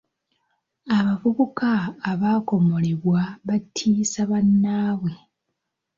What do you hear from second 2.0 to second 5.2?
abaakomolebwa batiisa bannaabwe.